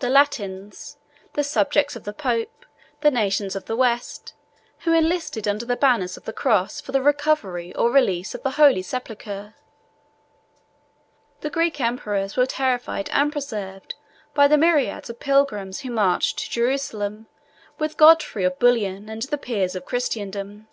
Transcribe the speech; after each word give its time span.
The 0.00 0.08
Latins; 0.10 0.96
the 1.34 1.44
subjects 1.44 1.94
of 1.94 2.02
the 2.02 2.12
pope, 2.12 2.66
the 3.00 3.12
nations 3.12 3.54
of 3.54 3.66
the 3.66 3.76
West, 3.76 4.34
who 4.80 4.92
enlisted 4.92 5.46
under 5.46 5.64
the 5.64 5.76
banner 5.76 6.06
of 6.16 6.24
the 6.24 6.32
cross 6.32 6.80
for 6.80 6.90
the 6.90 7.00
recovery 7.00 7.72
or 7.76 7.88
relief 7.88 8.34
of 8.34 8.42
the 8.42 8.50
holy 8.50 8.82
sepulchre. 8.82 9.54
The 11.42 11.50
Greek 11.50 11.80
emperors 11.80 12.36
were 12.36 12.44
terrified 12.44 13.08
and 13.12 13.30
preserved 13.30 13.94
by 14.34 14.48
the 14.48 14.58
myriads 14.58 15.10
of 15.10 15.20
pilgrims 15.20 15.78
who 15.82 15.92
marched 15.92 16.40
to 16.40 16.50
Jerusalem 16.50 17.28
with 17.78 17.96
Godfrey 17.96 18.42
of 18.42 18.58
Bouillon 18.58 19.08
and 19.08 19.22
the 19.22 19.38
peers 19.38 19.76
of 19.76 19.84
Christendom. 19.84 20.66